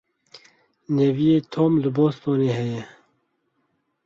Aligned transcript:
Neviyê 0.95 1.37
Tom 1.53 1.73
li 1.83 1.89
Bostonê 1.95 2.49
heye. 2.57 2.83